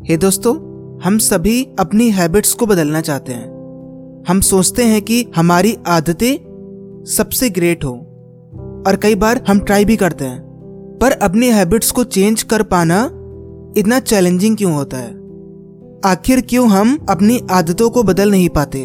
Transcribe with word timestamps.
हे 0.00 0.16
दोस्तों, 0.16 0.52
हम 1.00 1.18
सभी 1.18 1.68
अपनी 1.78 2.10
हैबिट्स 2.10 2.52
को 2.54 2.66
बदलना 2.66 3.00
चाहते 3.00 3.32
हैं। 3.32 4.24
हम 4.28 4.40
सोचते 4.40 4.84
हैं 4.84 5.02
कि 5.02 5.26
हमारी 5.36 5.76
आदतें 5.86 7.04
सबसे 7.06 7.50
ग्रेट 7.50 7.84
हो, 7.84 7.90
और 8.86 8.96
कई 8.96 9.14
बार 9.14 9.44
हम 9.48 9.60
ट्राई 9.60 9.84
भी 9.84 9.96
करते 9.96 10.24
हैं, 10.24 10.40
पर 11.00 11.12
अपनी 11.12 11.48
हैबिट्स 11.48 11.90
को 11.90 12.04
चेंज 12.04 12.42
कर 12.42 12.62
पाना 12.62 13.04
इतना 13.76 13.98
चैलेंजिंग 14.00 14.56
क्यों 14.56 14.72
होता 14.72 14.96
है? 14.96 15.12
आखिर 16.04 16.40
क्यों 16.40 16.68
हम 16.70 17.06
अपनी 17.10 17.40
आदतों 17.50 17.90
को 17.90 18.02
बदल 18.02 18.30
नहीं 18.30 18.48
पाते? 18.48 18.80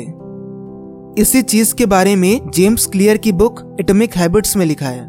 इसी 1.21 1.41
चीज़ 1.41 1.73
के 1.75 1.85
बारे 1.85 2.15
में 2.15 2.51
जेम्स 2.55 2.85
क्लियर 2.85 3.17
की 3.17 3.31
बुक 3.31 3.77
एटॉमिक 3.79 4.15
हैबिट्स 4.15 4.57
में 4.57 4.65
लिखा 4.65 4.87
है। 4.87 5.07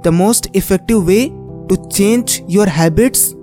The 0.00 0.08
most 0.08 0.50
effective 0.56 1.00
way 1.00 1.30
to 1.68 1.76
change 1.76 2.40
your 2.50 2.68
habits 2.68 3.34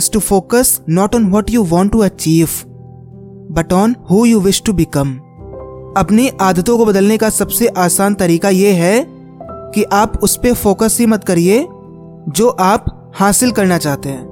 is 0.00 0.08
to 0.08 0.20
focus 0.20 0.68
not 0.98 1.14
on 1.14 1.30
what 1.30 1.50
you 1.54 1.64
want 1.72 1.92
to 1.92 2.02
achieve, 2.02 2.52
but 3.50 3.72
on 3.72 3.94
who 4.10 4.22
you 4.26 4.44
wish 4.46 4.60
to 4.68 4.76
become. 4.76 5.18
अपनी 5.96 6.28
आदतों 6.40 6.78
को 6.78 6.84
बदलने 6.84 7.18
का 7.18 7.30
सबसे 7.30 7.66
आसान 7.66 8.14
तरीका 8.14 8.48
यह 8.48 8.76
है 8.76 9.04
कि 9.74 9.82
आप 9.82 10.18
उस 10.22 10.36
पर 10.36 10.54
फोकस 10.54 10.96
ही 11.00 11.06
मत 11.06 11.24
करिए 11.24 11.66
जो 12.28 12.48
आप 12.48 13.12
हासिल 13.14 13.50
करना 13.50 13.78
चाहते 13.78 14.08
हैं। 14.08 14.28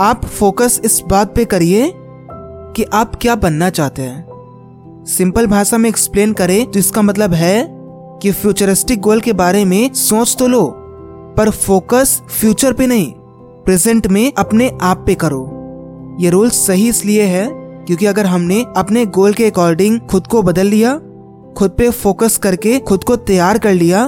आप 0.00 0.24
फोकस 0.24 0.80
इस 0.84 1.02
बात 1.08 1.34
पे 1.34 1.44
करिए 1.44 1.92
कि 2.76 2.84
आप 2.92 3.14
क्या 3.20 3.34
बनना 3.36 3.70
चाहते 3.70 4.02
हैं। 4.02 5.04
सिंपल 5.08 5.46
भाषा 5.46 5.78
में 5.78 5.88
एक्सप्लेन 5.90 6.32
करें 6.32 6.70
तो 6.70 6.78
इसका 6.78 7.02
मतलब 7.02 7.32
है 7.32 7.68
कि 8.22 8.32
फ्यूचरिस्टिक 8.32 9.00
गोल 9.00 9.20
के 9.20 9.32
बारे 9.32 9.64
में 9.64 9.92
सोच 9.94 10.36
तो 10.38 10.46
लो 10.46 10.66
पर 11.36 11.50
फोकस 11.50 12.22
फ्यूचर 12.40 12.72
पे 12.72 12.86
नहीं। 12.86 13.12
प्रेजेंट 13.68 14.06
में 14.06 14.32
अपने 14.38 14.70
आप 14.82 15.02
पे 15.06 15.14
करो। 15.14 16.16
ये 16.20 16.30
रूल 16.30 16.50
सही 16.50 16.88
इसलिए 16.88 17.22
है 17.22 17.48
क्योंकि 17.86 18.06
अगर 18.06 18.26
हमने 18.26 18.64
अपने 18.76 19.04
गोल 19.06 19.32
के 19.32 19.46
अकॉर्डिंग 19.46 19.98
खुद 20.00 20.26
को 20.26 20.42
बदल 20.42 20.66
लिया, 20.66 20.94
खुद 21.58 21.70
पे 21.70 21.90
फोकस 21.90 22.36
करके 22.36 22.78
खुद 22.78 23.04
को 23.04 23.16
तैयार 23.16 23.58
कर 23.58 23.72
लिया 23.72 24.06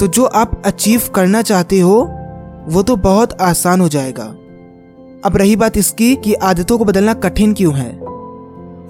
तो 0.00 0.06
जो 0.06 0.24
आप 0.24 0.62
अचीव 0.66 1.02
करना 1.14 1.42
चाहते 1.42 1.80
हो, 1.80 2.00
वो 2.68 2.82
तो 2.82 2.96
बहुत 2.96 3.40
आसान 3.40 3.80
हो 3.80 3.88
जाएगा। 3.88 4.24
अब 5.24 5.36
रही 5.36 5.56
बात 5.56 5.76
इसकी 5.76 6.14
कि 6.16 6.34
आदतों 6.34 6.78
को 6.78 6.84
बदलना 6.84 7.14
कठिन 7.14 7.54
क्यों 7.54 7.74
है। 7.74 7.90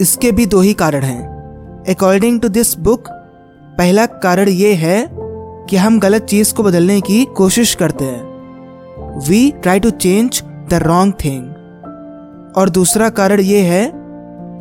इसके 0.00 0.32
भी 0.32 0.46
दो 0.46 0.60
ही 0.60 0.74
कारण 0.74 1.02
हैं। 1.02 1.84
अकॉर्डिंग 1.88 2.40
टू 2.40 2.48
दिस 2.48 2.78
बुक 2.78 3.08
पहला 3.78 4.06
कारण 4.06 4.48
ये 4.48 4.74
है 4.74 5.08
कि 5.12 5.76
हम 5.76 6.00
गलत 6.00 6.22
चीज़ 6.22 6.54
को 6.54 6.62
बदलने 6.62 7.00
की 7.00 7.24
कोशिश 7.24 7.74
करते 7.74 8.04
हैं। 8.04 8.29
We 9.18 9.50
try 9.62 9.80
to 9.80 9.90
change 9.90 10.42
the 10.70 10.74
wrong 10.82 11.14
thing 11.14 12.54
और 12.56 12.68
दूसरा 12.68 13.08
कारण 13.08 13.40
ये 13.40 13.60
है 13.60 13.90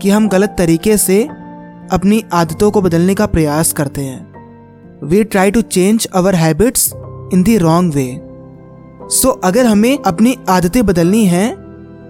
कि 0.02 0.10
हम 0.10 0.28
गलत 0.30 0.56
तरीके 0.58 0.98
से 0.98 1.22
अपनी 1.92 2.24
आदतों 2.34 2.72
को 2.72 2.82
बदलने 2.82 3.16
का 3.16 3.26
प्रयास 3.26 3.72
करते 3.74 4.02
हैं। 4.02 5.08
We 5.08 5.24
try 5.24 5.52
to 5.52 5.62
change 5.62 6.06
our 6.06 6.36
habits 6.36 6.92
in 7.34 7.44
the 7.44 7.58
wrong 7.58 7.94
way 7.94 8.08
so 9.12 9.30
अगर 9.44 9.66
हमें 9.66 9.98
अपनी 10.06 10.36
आदतें 10.50 10.86
बदलनी 10.86 11.26
है 11.26 11.50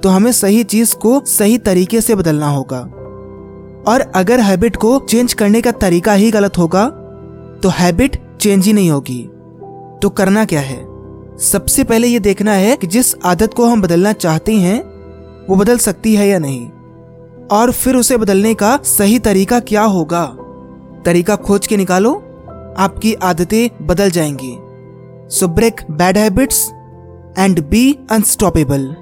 तो 0.01 0.09
हमें 0.09 0.31
सही 0.31 0.63
चीज़ 0.63 0.95
को 0.95 1.19
सही 1.25 1.57
तरीके 1.57 2.01
से 2.01 2.15
बदलना 2.15 2.49
होगा। 2.49 2.79
और 3.87 4.11
अगर 4.15 4.39
हैबिट 4.39 4.75
को 4.75 4.99
चेंज 4.99 5.33
करने 5.33 5.61
का 5.61 5.71
तरीका 5.71 6.13
ही 6.13 6.31
गलत 6.31 6.57
होगा 6.57 6.85
तो 7.63 7.69
हैबिट 7.69 8.17
चेंज 8.41 8.65
ही 8.65 8.73
नहीं 8.73 8.89
होगी। 8.91 9.21
तो 10.01 10.09
करना 10.09 10.45
क्या 10.45 10.61
है? 10.61 10.88
सबसे 11.39 11.83
पहले 11.83 12.07
ये 12.07 12.19
देखना 12.19 12.53
है 12.53 12.75
कि 12.75 12.87
जिस 12.87 13.15
आदत 13.25 13.53
को 13.53 13.65
हम 13.65 13.81
बदलना 13.81 14.13
चाहते 14.13 14.53
हैं, 14.53 14.83
वो 15.49 15.55
बदल 15.55 15.77
सकती 15.77 16.15
है 16.15 16.27
या 16.27 16.39
नहीं। 16.39 16.69
और 17.51 17.71
फिर 17.71 17.95
उसे 17.95 18.17
बदलने 18.17 18.53
का 18.53 18.79
सही 18.83 19.19
तरीका 19.19 19.59
क्या 19.59 19.83
होगा? 19.83 20.25
तरीका 21.05 21.35
खोज 21.35 21.67
के 21.67 21.77
निकालो, 21.77 22.13
आपकी 22.77 23.13
आदतें 23.13 23.87
बदल 23.87 24.11
जाएँगी। 24.11 24.57
So 25.35 25.47
break 25.47 25.81
bad 25.91 26.17
habits 26.17 26.69
and 27.37 27.69
be 27.69 27.99
unstoppable 28.11 28.95